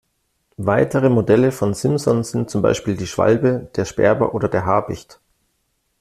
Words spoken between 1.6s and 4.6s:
Simson sind zum Beispiel die Schwalbe, der Sperber oder